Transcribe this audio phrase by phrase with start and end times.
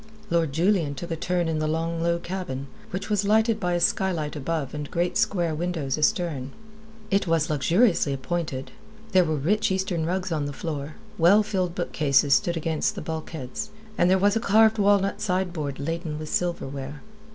[0.31, 3.79] Lord Julian took a turn in the long low cabin, which was lighted by a
[3.79, 6.53] skylight above and great square windows astern.
[7.11, 8.71] It was luxuriously appointed:
[9.11, 13.69] there were rich Eastern rugs on the floor, well filled bookcases stood against the bulkheads,
[13.95, 17.03] and there was a carved walnut sideboard laden with silverware.